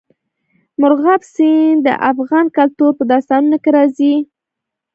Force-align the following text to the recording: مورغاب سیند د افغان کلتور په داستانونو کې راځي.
مورغاب 0.79 1.21
سیند 1.33 1.79
د 1.87 1.89
افغان 2.11 2.45
کلتور 2.57 2.91
په 2.97 3.03
داستانونو 3.11 3.57
کې 3.63 3.69
راځي. 3.77 4.13